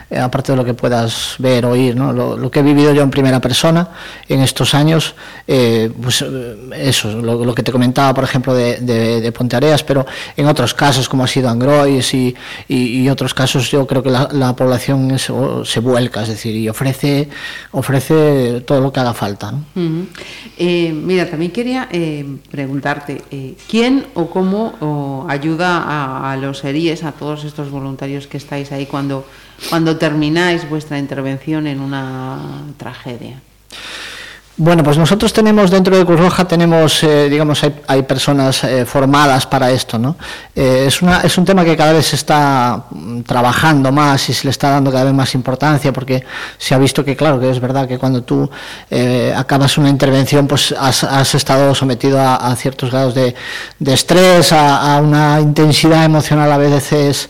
eh, 0.09 0.17
aparte 0.17 0.53
de 0.53 0.55
lo 0.55 0.63
que 0.63 0.73
puedas 0.73 1.35
ver, 1.37 1.65
oír, 1.65 1.95
¿no? 1.95 2.13
Lo, 2.13 2.49
que 2.49 2.59
he 2.59 2.63
vivido 2.63 2.93
yo 2.93 3.01
en 3.01 3.09
primera 3.09 3.41
persona 3.41 3.89
en 4.29 4.41
estos 4.41 4.73
años, 4.73 5.15
eh, 5.47 5.91
pues 6.01 6.23
eso, 6.75 7.11
lo, 7.21 7.53
que 7.53 7.63
te 7.63 7.71
comentaba, 7.71 8.13
por 8.13 8.23
ejemplo, 8.23 8.53
de, 8.53 8.77
de, 8.79 9.31
Ponteareas, 9.31 9.83
pero 9.83 10.05
en 10.37 10.47
otros 10.47 10.73
casos, 10.73 11.09
como 11.09 11.25
ha 11.25 11.27
sido 11.27 11.49
Angrois 11.49 12.13
y, 12.13 13.09
otros 13.09 13.33
casos, 13.33 13.69
yo 13.69 13.85
creo 13.85 14.01
que 14.01 14.09
la, 14.09 14.55
población 14.55 15.17
se 15.19 15.79
vuelca, 15.79 16.23
es 16.23 16.29
decir, 16.29 16.55
y 16.55 16.69
ofrece, 16.69 17.29
ofrece 17.71 18.61
todo 18.61 18.81
lo 18.81 18.91
que 18.91 18.99
haga 18.99 19.13
falta. 19.13 19.53
mira, 20.55 21.29
también 21.29 21.51
quería 21.51 21.89
preguntarte, 22.49 23.23
¿quién 23.69 24.07
o 24.13 24.29
cómo 24.29 25.25
ayuda 25.27 26.31
a, 26.31 26.37
los 26.37 26.63
ERIES, 26.63 27.03
a 27.03 27.11
todos 27.11 27.43
estos 27.43 27.69
voluntarios 27.69 28.27
que 28.27 28.37
estáis 28.37 28.71
ahí 28.71 28.85
cuando, 28.85 29.25
cuando 29.69 29.97
termináis 29.97 30.67
vuestra 30.69 30.99
intervención 30.99 31.67
en 31.67 31.79
una 31.79 32.63
tragedia? 32.77 33.41
Bueno, 34.59 34.83
pues 34.83 34.97
nosotros 34.97 35.31
tenemos 35.33 35.69
dentro 35.69 35.95
de 35.95 36.03
Cruz 36.03 36.19
Roja 36.19 36.45
tenemos, 36.45 37.03
eh, 37.03 37.29
digamos, 37.29 37.61
hay, 37.85 38.01
personas 38.01 38.63
eh, 38.63 38.85
formadas 38.85 39.45
para 39.45 39.69
esto, 39.69 39.99
¿no? 39.99 40.15
Eh, 40.55 40.85
es, 40.87 40.99
una, 41.03 41.21
es 41.21 41.37
un 41.37 41.45
tema 41.45 41.63
que 41.63 41.77
cada 41.77 41.93
vez 41.93 42.07
se 42.07 42.15
está 42.15 42.85
mm, 42.89 43.21
trabajando 43.21 43.91
más 43.91 44.29
y 44.29 44.33
se 44.33 44.45
le 44.45 44.49
está 44.49 44.71
dando 44.71 44.91
cada 44.91 45.03
vez 45.03 45.13
más 45.13 45.35
importancia 45.35 45.93
porque 45.93 46.23
se 46.57 46.73
ha 46.73 46.79
visto 46.79 47.05
que, 47.05 47.15
claro, 47.15 47.39
que 47.39 47.51
es 47.51 47.59
verdad 47.59 47.87
que 47.87 47.99
cuando 47.99 48.23
tú 48.23 48.49
acabas 49.35 49.77
una 49.77 49.89
intervención, 49.89 50.47
pues 50.47 50.73
has, 50.75 51.35
estado 51.35 51.75
sometido 51.75 52.19
a, 52.19 52.55
ciertos 52.55 52.89
grados 52.89 53.13
de, 53.13 53.35
estrés, 53.85 54.53
a, 54.53 54.99
una 55.03 55.39
intensidad 55.39 56.03
emocional 56.03 56.51
a 56.51 56.57
veces 56.57 57.29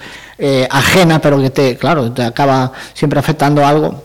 ajena, 0.69 1.19
pero 1.19 1.41
que 1.41 1.49
te, 1.49 1.77
claro, 1.77 2.11
te 2.11 2.23
acaba 2.23 2.71
siempre 2.93 3.19
afectando 3.19 3.65
algo. 3.65 4.03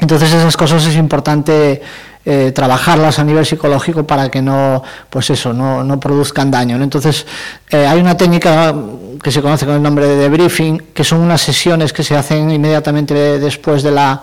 Entonces 0.00 0.32
esas 0.32 0.56
cosas 0.56 0.84
es 0.86 0.96
importante 0.96 1.80
eh, 2.24 2.52
trabajarlas 2.54 3.18
a 3.18 3.24
nivel 3.24 3.44
psicológico 3.44 4.06
para 4.06 4.30
que 4.30 4.40
no, 4.40 4.80
pues 5.10 5.30
eso, 5.30 5.52
no, 5.52 5.82
no 5.82 5.98
produzcan 5.98 6.52
daño. 6.52 6.80
Entonces, 6.80 7.26
eh, 7.68 7.84
hay 7.84 8.00
una 8.00 8.16
técnica 8.16 8.72
que 9.20 9.32
se 9.32 9.42
conoce 9.42 9.66
con 9.66 9.74
el 9.74 9.82
nombre 9.82 10.06
de 10.06 10.16
debriefing, 10.16 10.78
que 10.94 11.02
son 11.02 11.20
unas 11.20 11.40
sesiones 11.40 11.92
que 11.92 12.04
se 12.04 12.16
hacen 12.16 12.48
inmediatamente 12.48 13.12
después 13.40 13.82
de 13.82 13.90
la 13.90 14.22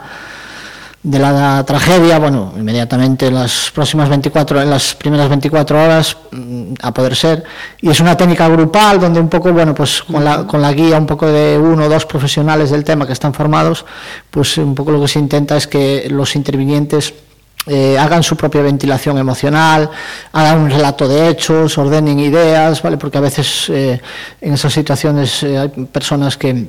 de 1.01 1.17
la 1.17 1.63
tragedia, 1.65 2.19
bueno, 2.19 2.53
inmediatamente 2.57 3.27
en 3.27 3.35
las 3.35 3.71
próximas 3.73 4.09
24, 4.09 4.61
en 4.61 4.69
las 4.69 4.95
primeras 4.95 5.29
24 5.29 5.81
horas, 5.81 6.17
mm, 6.31 6.73
a 6.81 6.93
poder 6.93 7.15
ser, 7.15 7.43
y 7.81 7.89
es 7.89 7.99
una 8.01 8.17
técnica 8.17 8.49
grupal 8.49 8.99
donde 8.99 9.19
un 9.19 9.29
poco, 9.29 9.53
bueno, 9.53 9.73
pues 9.73 10.03
con 10.03 10.25
la, 10.25 10.45
con 10.45 10.61
la 10.61 10.73
guía 10.73 10.97
un 10.97 11.05
poco 11.05 11.25
de 11.27 11.57
uno 11.57 11.85
o 11.85 11.89
dos 11.89 12.05
profesionales 12.05 12.69
del 12.69 12.83
tema 12.83 13.07
que 13.07 13.13
están 13.13 13.33
formados, 13.33 13.85
pues 14.29 14.57
un 14.57 14.75
poco 14.75 14.91
lo 14.91 15.01
que 15.01 15.07
se 15.07 15.19
intenta 15.19 15.55
es 15.55 15.67
que 15.67 16.07
los 16.09 16.35
intervinientes 16.35 17.13
eh, 17.65 17.97
hagan 17.97 18.23
su 18.23 18.35
propia 18.35 18.61
ventilación 18.61 19.17
emocional, 19.17 19.89
hagan 20.33 20.59
un 20.59 20.69
relato 20.69 21.07
de 21.07 21.29
hechos, 21.29 21.77
ordenen 21.77 22.19
ideas, 22.19 22.81
¿vale? 22.81 22.97
Porque 22.97 23.17
a 23.17 23.21
veces 23.21 23.69
eh, 23.69 24.01
en 24.41 24.53
esas 24.53 24.73
situaciones 24.73 25.43
eh, 25.43 25.57
hay 25.57 25.69
personas 25.69 26.35
que 26.35 26.67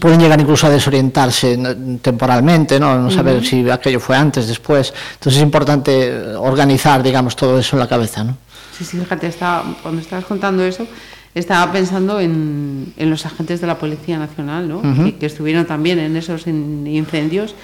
pueden 0.00 0.20
llegar 0.20 0.40
incluso 0.40 0.66
a 0.66 0.70
desorientarse 0.70 1.58
temporalmente, 2.02 2.78
¿no? 2.78 2.98
no 2.98 3.10
saber 3.10 3.44
si 3.44 3.68
aquello 3.70 4.00
fue 4.00 4.16
antes, 4.16 4.46
después. 4.46 4.92
Entonces 5.14 5.38
es 5.38 5.42
importante 5.42 6.34
organizar, 6.36 7.02
digamos, 7.02 7.36
todo 7.36 7.58
eso 7.58 7.76
en 7.76 7.80
la 7.80 7.88
cabeza, 7.88 8.24
¿no? 8.24 8.36
Sí, 8.76 8.84
sí, 8.84 8.98
fíjate, 8.98 9.28
estaba, 9.28 9.64
cuando 9.82 10.02
estabas 10.02 10.26
contando 10.26 10.62
eso, 10.62 10.86
estaba 11.34 11.72
pensando 11.72 12.20
en, 12.20 12.92
en 12.96 13.10
los 13.10 13.24
agentes 13.24 13.60
de 13.60 13.66
la 13.66 13.78
Policía 13.78 14.18
Nacional, 14.18 14.68
¿no? 14.68 14.82
que, 15.04 15.16
que, 15.16 15.26
estuvieron 15.26 15.64
también 15.64 15.98
en 15.98 16.16
esos 16.16 16.46
incendios 16.46 17.54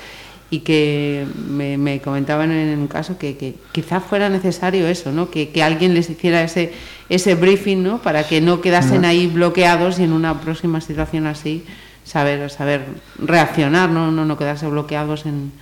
y 0.48 0.60
que 0.60 1.26
me, 1.48 2.00
comentaban 2.00 2.50
en 2.52 2.78
un 2.78 2.86
caso 2.86 3.16
que, 3.16 3.38
que, 3.38 3.54
quizá 3.72 4.00
fuera 4.00 4.28
necesario 4.28 4.86
eso, 4.86 5.10
¿no? 5.10 5.30
Que, 5.30 5.50
alguien 5.62 5.94
les 5.94 6.10
hiciera 6.10 6.42
ese, 6.42 6.74
ese 7.08 7.34
briefing 7.34 7.82
¿no? 7.82 8.02
para 8.02 8.28
que 8.28 8.42
no 8.42 8.60
quedasen 8.60 9.06
ahí 9.06 9.26
bloqueados 9.26 9.98
y 9.98 10.04
en 10.04 10.12
una 10.12 10.42
próxima 10.42 10.82
situación 10.82 11.26
así 11.26 11.64
saber, 12.04 12.50
saber 12.50 12.84
reaccionar, 13.18 13.90
¿no? 13.90 14.10
No, 14.10 14.24
no 14.24 14.36
quedarse 14.36 14.66
bloqueados 14.66 15.26
en, 15.26 15.52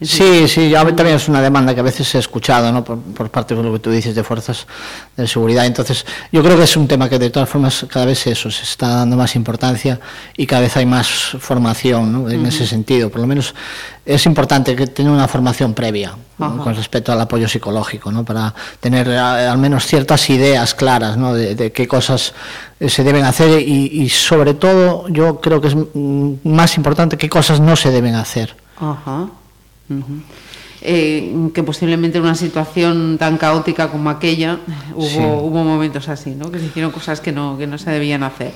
Sí, 0.00 0.48
sí, 0.48 0.68
yo 0.68 0.78
también 0.94 1.16
es 1.16 1.28
una 1.28 1.40
demanda 1.40 1.72
que 1.72 1.80
a 1.80 1.84
veces 1.84 2.12
he 2.14 2.18
escuchado 2.18 2.72
¿no? 2.72 2.82
por, 2.82 3.30
parte 3.30 3.54
de 3.54 3.62
lo 3.62 3.72
que 3.72 3.78
tú 3.78 3.90
dices 3.90 4.14
de 4.14 4.24
fuerzas 4.24 4.66
de 5.16 5.26
seguridad. 5.26 5.66
Entonces, 5.66 6.04
yo 6.32 6.42
creo 6.42 6.56
que 6.56 6.64
es 6.64 6.76
un 6.76 6.88
tema 6.88 7.08
que 7.08 7.18
de 7.18 7.30
todas 7.30 7.48
formas 7.48 7.86
cada 7.88 8.06
vez 8.06 8.26
eso 8.26 8.50
se 8.50 8.64
está 8.64 8.88
dando 8.88 9.16
más 9.16 9.36
importancia 9.36 10.00
y 10.36 10.46
cada 10.46 10.62
vez 10.62 10.76
hay 10.76 10.86
más 10.86 11.36
formación 11.38 12.12
¿no? 12.12 12.30
en 12.30 12.44
ese 12.44 12.66
sentido. 12.66 13.08
Por 13.08 13.20
lo 13.20 13.26
menos 13.26 13.54
es 14.04 14.26
importante 14.26 14.74
que 14.74 14.88
tenga 14.88 15.12
una 15.12 15.28
formación 15.28 15.74
previa 15.74 16.16
con 16.36 16.74
respecto 16.74 17.12
al 17.12 17.20
apoyo 17.20 17.48
psicológico, 17.48 18.10
¿no? 18.10 18.24
para 18.24 18.52
tener 18.80 19.08
al 19.10 19.58
menos 19.58 19.86
ciertas 19.86 20.28
ideas 20.28 20.74
claras 20.74 21.16
¿no? 21.16 21.32
de, 21.32 21.70
qué 21.70 21.86
cosas 21.86 22.34
eh, 22.80 22.88
se 22.88 23.04
deben 23.04 23.24
hacer 23.24 23.60
y, 23.60 24.02
y, 24.02 24.08
sobre 24.08 24.54
todo 24.54 25.08
yo 25.08 25.40
creo 25.40 25.60
que 25.60 25.68
es 25.68 25.76
más 26.42 26.76
importante 26.76 27.16
qué 27.16 27.28
cosas 27.28 27.60
no 27.60 27.76
se 27.76 27.92
deben 27.92 28.16
hacer. 28.16 28.56
Ajá. 28.80 29.28
Eh, 30.86 31.48
que 31.54 31.62
posiblemente 31.62 32.18
en 32.18 32.24
una 32.24 32.34
situación 32.34 33.16
tan 33.18 33.38
caótica 33.38 33.88
como 33.88 34.10
aquella 34.10 34.58
hubo, 34.94 35.42
hubo 35.42 35.64
momentos 35.64 36.08
así, 36.08 36.34
¿no? 36.34 36.50
que 36.50 36.58
se 36.58 36.66
hicieron 36.66 36.90
cosas 36.90 37.20
que 37.20 37.32
no, 37.32 37.56
que 37.56 37.66
no 37.66 37.78
se 37.78 37.90
debían 37.90 38.22
hacer. 38.22 38.52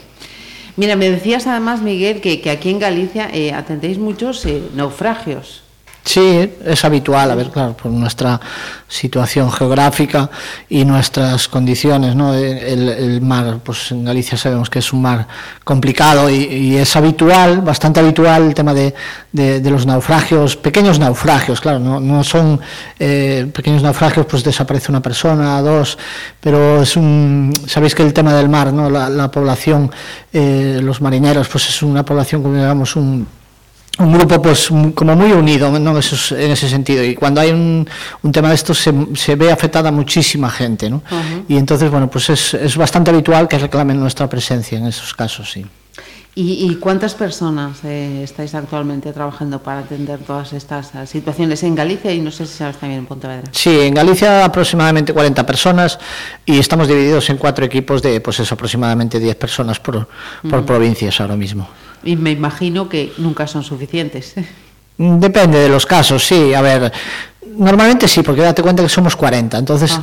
Mira, 0.76 0.94
me 0.94 1.10
decías 1.10 1.46
además, 1.46 1.82
Miguel, 1.82 2.20
que, 2.20 2.40
que 2.40 2.50
aquí 2.50 2.70
en 2.70 2.78
Galicia 2.78 3.28
eh, 3.32 3.52
atendéis 3.52 3.98
muchos 3.98 4.44
eh, 4.46 4.62
naufragios. 4.74 5.62
Sí, 6.08 6.54
es 6.64 6.86
habitual, 6.86 7.30
a 7.30 7.34
ver, 7.34 7.50
claro, 7.50 7.76
por 7.76 7.92
nuestra 7.92 8.40
situación 8.88 9.52
geográfica 9.52 10.30
y 10.66 10.86
nuestras 10.86 11.48
condiciones, 11.48 12.16
¿no? 12.16 12.32
El, 12.32 13.20
mar, 13.20 13.58
pues 13.62 13.92
en 13.92 14.06
Galicia 14.06 14.38
sabemos 14.38 14.70
que 14.70 14.78
es 14.78 14.90
un 14.94 15.02
mar 15.02 15.28
complicado 15.64 16.30
y, 16.30 16.78
es 16.78 16.96
habitual, 16.96 17.60
bastante 17.60 18.00
habitual 18.00 18.44
el 18.44 18.54
tema 18.54 18.72
de, 18.72 18.94
de, 19.32 19.70
los 19.70 19.84
naufragios, 19.84 20.56
pequeños 20.56 20.98
naufragios, 20.98 21.60
claro, 21.60 21.78
no, 21.78 22.00
no 22.00 22.24
son 22.24 22.58
eh, 22.98 23.46
pequeños 23.54 23.82
naufragios, 23.82 24.24
pues 24.24 24.42
desaparece 24.42 24.90
una 24.90 25.02
persona, 25.02 25.60
dos, 25.60 25.98
pero 26.40 26.84
es 26.84 26.96
un, 26.96 27.52
sabéis 27.66 27.94
que 27.94 28.02
el 28.02 28.14
tema 28.14 28.32
del 28.32 28.48
mar, 28.48 28.72
¿no? 28.72 28.88
La, 28.88 29.30
población, 29.30 29.90
eh, 30.32 30.80
los 30.82 31.02
marineros, 31.02 31.48
pues 31.48 31.68
es 31.68 31.82
una 31.82 32.02
población, 32.02 32.42
como 32.42 32.54
digamos, 32.54 32.96
un 32.96 33.26
un 33.98 34.12
grupo 34.12 34.40
pues 34.40 34.68
como 34.94 35.16
muy 35.16 35.32
unido 35.32 35.70
¿no? 35.78 35.90
en 35.90 36.50
ese 36.50 36.68
sentido 36.68 37.04
y 37.04 37.14
cuando 37.14 37.40
hay 37.40 37.50
un, 37.50 37.88
un 38.22 38.32
tema 38.32 38.48
de 38.48 38.54
esto 38.54 38.74
se, 38.74 38.92
se, 39.14 39.34
ve 39.34 39.50
afectada 39.50 39.90
muchísima 39.90 40.50
gente 40.50 40.88
¿no? 40.88 41.02
y 41.48 41.56
entonces 41.56 41.90
bueno 41.90 42.08
pues 42.08 42.30
es, 42.30 42.54
es, 42.54 42.76
bastante 42.76 43.10
habitual 43.10 43.48
que 43.48 43.58
reclamen 43.58 43.98
nuestra 43.98 44.28
presencia 44.28 44.78
en 44.78 44.86
esos 44.86 45.14
casos 45.14 45.50
sí 45.50 45.64
¿Y, 46.40 46.76
cuántas 46.76 47.14
personas 47.14 47.78
eh, 47.82 48.20
estáis 48.22 48.54
actualmente 48.54 49.12
trabajando 49.12 49.60
para 49.60 49.80
atender 49.80 50.20
todas 50.20 50.52
estas 50.52 50.94
eh, 50.94 51.04
situaciones 51.04 51.64
en 51.64 51.74
Galicia 51.74 52.12
y 52.12 52.20
no 52.20 52.30
sé 52.30 52.46
si 52.46 52.58
sabes 52.58 52.76
también 52.76 53.00
en 53.00 53.06
Pontevedra? 53.06 53.50
Sí, 53.50 53.80
en 53.80 53.92
Galicia 53.92 54.44
aproximadamente 54.44 55.12
40 55.12 55.44
personas 55.44 55.98
y 56.46 56.60
estamos 56.60 56.86
divididos 56.86 57.28
en 57.30 57.38
cuatro 57.38 57.64
equipos 57.64 58.02
de 58.02 58.20
pues 58.20 58.38
eso, 58.38 58.54
aproximadamente 58.54 59.18
10 59.18 59.34
personas 59.34 59.80
por, 59.80 60.06
por 60.48 60.64
provincias 60.64 61.20
ahora 61.20 61.34
mismo. 61.34 61.68
Y 62.04 62.16
me 62.16 62.30
imagino 62.30 62.88
que 62.88 63.12
nunca 63.18 63.46
son 63.46 63.62
suficientes. 63.64 64.34
Depende 64.98 65.58
de 65.60 65.68
los 65.68 65.86
casos, 65.86 66.26
sí. 66.26 66.52
A 66.54 66.60
ver, 66.60 66.92
normalmente 67.56 68.08
sí, 68.08 68.22
porque 68.22 68.42
date 68.42 68.62
cuenta 68.62 68.82
que 68.82 68.88
somos 68.88 69.14
40. 69.14 69.58
Entonces, 69.58 69.98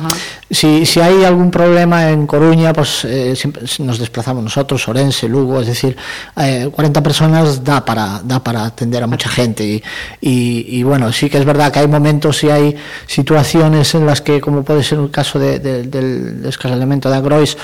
si, 0.50 0.86
si, 0.86 1.00
hay 1.00 1.22
algún 1.22 1.50
problema 1.50 2.10
en 2.10 2.26
Coruña, 2.26 2.72
pues 2.72 3.04
eh, 3.04 3.36
siempre 3.36 3.64
nos 3.80 3.98
desplazamos 3.98 4.42
nosotros, 4.42 4.88
Orense, 4.88 5.28
Lugo, 5.28 5.60
es 5.60 5.66
decir, 5.66 5.96
40 6.34 6.98
eh, 6.98 7.02
personas 7.02 7.62
da 7.62 7.84
para, 7.84 8.20
da 8.24 8.42
para 8.42 8.64
atender 8.64 9.02
a 9.02 9.06
mucha 9.06 9.28
gente. 9.28 9.64
Y, 9.64 9.82
y, 10.20 10.82
bueno, 10.82 11.12
sí 11.12 11.28
que 11.28 11.38
es 11.38 11.44
verdad 11.44 11.70
que 11.70 11.80
hay 11.80 11.88
momentos 11.88 12.42
y 12.44 12.50
hay 12.50 12.76
situaciones 13.06 13.94
en 13.94 14.06
las 14.06 14.22
que, 14.22 14.40
como 14.40 14.62
puede 14.62 14.82
ser 14.82 14.98
el 14.98 15.10
caso 15.10 15.38
del 15.38 16.42
escalamiento 16.46 17.10
de 17.10 17.16
Agrois, 17.16 17.58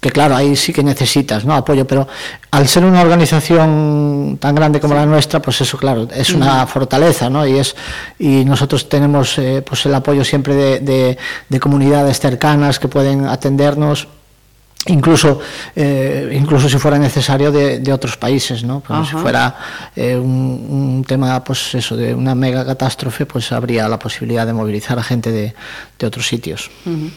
que 0.00 0.10
claro, 0.10 0.36
ahí 0.36 0.54
sí 0.54 0.72
que 0.72 0.82
necesitas 0.82 1.44
¿no? 1.44 1.54
apoyo, 1.54 1.86
pero 1.86 2.06
al 2.50 2.68
ser 2.68 2.84
una 2.84 3.02
organización 3.02 4.38
tan 4.40 4.54
grande 4.54 4.80
como 4.80 4.94
la 4.94 5.04
nuestra, 5.06 5.42
pues 5.42 5.60
eso, 5.60 5.76
claro, 5.76 6.06
es 6.14 6.30
una 6.30 6.66
fortaleza, 6.66 7.28
¿no? 7.28 7.46
Y, 7.46 7.58
es, 7.58 7.74
y 8.18 8.44
nosotros 8.44 8.88
tenemos 8.88 9.38
eh, 9.38 9.62
pues 9.66 9.86
el 9.86 9.94
apoyo 9.94 10.24
siempre 10.24 10.54
de, 10.54 11.18
de, 11.48 11.60
comunidades 11.60 12.20
cercanas 12.20 12.78
que 12.78 12.86
pueden 12.86 13.26
atendernos 13.26 14.06
incluso 14.86 15.40
eh, 15.74 16.30
incluso 16.32 16.68
si 16.68 16.78
fuera 16.78 16.96
necesario 16.98 17.50
de, 17.50 17.80
de 17.80 17.92
otros 17.92 18.16
países 18.16 18.62
no 18.62 18.80
pues 18.80 19.08
si 19.08 19.16
fuera 19.16 19.56
eh, 19.96 20.16
un, 20.16 20.66
un, 20.70 21.04
tema 21.04 21.42
pues 21.42 21.74
eso 21.74 21.96
de 21.96 22.14
una 22.14 22.36
mega 22.36 22.64
catástrofe 22.64 23.26
pues 23.26 23.50
habría 23.50 23.88
la 23.88 23.98
posibilidad 23.98 24.46
de 24.46 24.52
movilizar 24.52 24.96
a 24.98 25.02
gente 25.02 25.32
de, 25.32 25.52
de 25.98 26.06
otros 26.06 26.28
sitios 26.28 26.70
uh 26.86 26.90
-huh. 26.90 27.10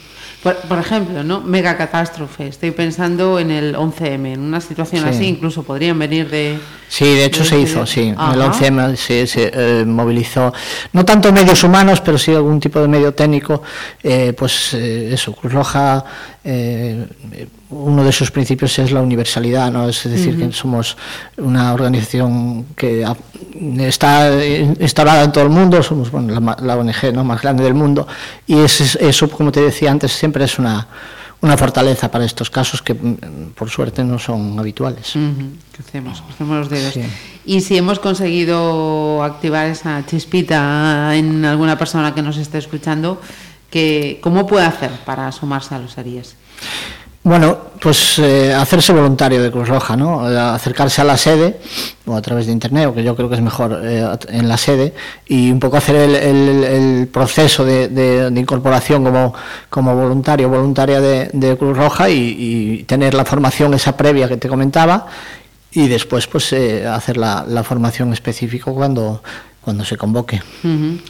Por, 0.44 0.56
por, 0.62 0.80
ejemplo, 0.80 1.24
¿no? 1.24 1.42
Mega 1.42 1.78
catástrofe. 1.78 2.48
Estoy 2.48 2.72
pensando 2.72 3.38
en 3.40 3.52
el 3.52 3.76
11M. 3.76 4.34
En 4.34 4.42
una 4.42 4.60
situación 4.60 5.04
sí. 5.04 5.10
así, 5.10 5.26
incluso 5.26 5.62
podrían 5.62 6.00
venir 6.00 6.30
de. 6.30 6.58
Sí, 6.88 7.06
de 7.06 7.26
hecho 7.26 7.44
de 7.44 7.50
se 7.50 7.60
hizo, 7.60 7.86
sí. 7.86 8.14
Ajá. 8.18 8.34
El 8.34 8.42
11M 8.42 8.96
se, 8.96 9.28
se 9.28 9.52
eh, 9.54 9.86
movilizó, 9.86 10.52
no 10.94 11.06
tanto 11.06 11.32
medios 11.32 11.64
humanos, 11.64 12.02
pero 12.02 12.18
sí 12.18 12.34
algún 12.34 12.60
tipo 12.60 12.80
de 12.80 12.88
medio 12.88 13.14
técnico. 13.14 13.62
Eh, 14.02 14.34
pues 14.36 14.74
eh, 14.74 15.14
eso, 15.14 15.34
Cruz 15.34 15.54
Roja, 15.54 16.04
eh, 16.44 17.06
uno 17.70 18.04
de 18.04 18.12
sus 18.12 18.32
principios 18.32 18.78
es 18.80 18.92
la 18.92 19.02
universalidad, 19.02 19.72
¿no? 19.72 19.88
Es 19.88 20.04
decir, 20.04 20.36
uh 20.36 20.40
-huh. 20.40 20.48
que 20.48 20.54
somos 20.54 20.98
una 21.38 21.74
organización 21.74 22.66
que 22.76 23.06
está 23.80 24.32
instalada 24.80 25.24
en 25.24 25.32
todo 25.32 25.44
el 25.44 25.52
mundo, 25.52 25.84
somos 25.84 26.10
bueno, 26.10 26.40
la, 26.40 26.58
la 26.62 26.78
ONG 26.78 27.14
¿no? 27.14 27.24
más 27.24 27.42
grande 27.42 27.64
del 27.64 27.76
mundo, 27.76 28.08
y 28.48 28.58
es, 28.58 28.96
eso, 28.96 29.30
como 29.30 29.52
te 29.52 29.62
decía 29.62 29.92
antes, 29.92 30.12
siempre 30.14 30.46
es 30.46 30.58
una, 30.58 30.88
una 31.42 31.58
fortaleza 31.58 32.10
para 32.10 32.26
estos 32.26 32.50
casos 32.50 32.82
que 32.82 32.94
mm, 32.94 33.54
por 33.56 33.70
suerte 33.70 34.04
no 34.04 34.18
son 34.18 34.58
habituales. 34.58 35.16
Uh 35.16 35.20
-huh. 35.20 35.50
Crucemos, 35.74 36.22
crucemos 36.22 36.58
los 36.58 36.70
dedos. 36.70 36.94
Sí. 36.94 37.04
Y 37.46 37.62
si 37.62 37.78
hemos 37.78 38.00
conseguido 38.00 39.24
activar 39.24 39.68
esa 39.68 40.04
chispita 40.06 41.16
en 41.16 41.44
alguna 41.46 41.78
persona 41.78 42.14
que 42.14 42.22
nos 42.22 42.38
esté 42.38 42.60
escuchando, 42.60 43.20
que, 43.72 44.20
¿cómo 44.22 44.46
puede 44.46 44.66
hacer 44.66 44.92
para 45.06 45.32
sumarse 45.32 45.74
a 45.74 45.80
los 45.80 45.98
ARIES? 45.98 46.36
Bueno, 47.24 47.56
pues 47.80 48.18
eh, 48.18 48.51
hacerse 48.51 48.92
voluntario 48.94 49.44
de 49.44 49.51
Cruz 49.51 49.68
Roja, 49.68 49.96
¿no? 49.96 50.22
Acercarse 50.22 51.01
a 51.01 51.04
la 51.04 51.18
sede 51.18 51.60
o 52.08 52.16
a 52.16 52.22
través 52.22 52.48
de 52.48 52.51
internet, 52.51 52.88
o 52.88 52.96
que 52.96 53.04
yo 53.04 53.16
creo 53.16 53.30
que 53.30 53.36
es 53.36 53.42
mejor 53.42 53.80
eh, 53.84 54.04
en 54.30 54.50
la 54.50 54.58
sede, 54.58 54.96
y 55.28 55.51
un 55.51 55.60
poco 55.60 55.78
hacer 55.78 55.98
el, 55.98 56.16
el, 56.16 56.63
el 56.63 57.08
proceso 57.10 57.63
de, 57.63 57.90
de, 57.90 58.32
de, 58.32 58.40
incorporación 58.40 59.04
como, 59.04 59.36
como 59.70 59.96
voluntario 59.96 60.48
o 60.48 60.50
voluntaria 60.50 61.00
de, 61.00 61.30
de, 61.32 61.58
Cruz 61.58 61.78
Roja 61.78 62.10
y, 62.10 62.36
y, 62.40 62.84
tener 62.86 63.13
la 63.13 63.24
formación 63.24 63.75
esa 63.75 63.96
previa 63.96 64.28
que 64.28 64.38
te 64.38 64.50
comentaba 64.50 65.06
y 65.72 65.88
después 65.88 66.25
pues 66.25 66.51
eh, 66.54 66.88
hacer 66.88 67.18
la, 67.18 67.46
la, 67.48 67.63
formación 67.63 68.13
específica 68.13 68.72
cuando, 68.72 69.22
cuando 69.62 69.86
se 69.86 69.96
convoque. 69.96 70.42
Uh 70.63 70.68
-huh. 70.68 71.01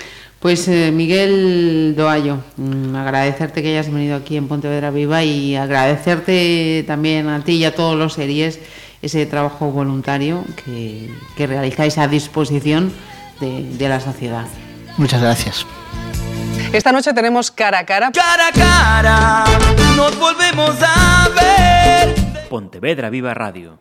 Pues 0.42 0.68
eh, 0.68 0.92
Miguel 0.92 1.94
Doallo, 1.96 2.40
mmm, 2.58 2.96
agradecerte 2.96 3.62
que 3.62 3.70
hayas 3.70 3.94
venido 3.94 4.16
aquí 4.16 4.38
en 4.38 4.48
Pontevedra 4.48 4.90
Viva 4.90 5.24
y 5.24 5.56
agradecerte 5.56 6.84
también 6.88 7.30
a 7.30 7.44
ti 7.44 7.54
y 7.54 7.66
a 7.66 7.76
todos 7.76 7.96
los 7.96 8.14
series 8.14 8.60
ese 9.04 9.28
trabajo 9.28 9.72
voluntario 9.72 10.44
que, 10.66 11.12
que 11.38 11.46
realizáis 11.46 12.00
a 12.00 12.08
disposición 12.08 12.92
de, 13.40 13.64
de, 13.78 13.90
la 13.90 14.00
sociedad. 14.00 14.48
Muchas 14.98 15.22
gracias. 15.22 15.66
Esta 16.74 16.92
noche 16.92 17.14
tenemos 17.14 17.52
cara 17.52 17.80
a 17.80 17.86
cara. 17.86 18.12
Cara 18.12 18.48
a 18.48 18.52
cara, 18.52 19.46
nos 19.96 20.18
volvemos 20.18 20.76
a 20.82 21.30
ver. 21.36 22.16
Pontevedra 22.50 23.12
Viva 23.12 23.36
Radio. 23.36 23.80